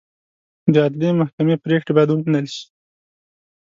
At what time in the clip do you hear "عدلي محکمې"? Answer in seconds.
0.85-1.55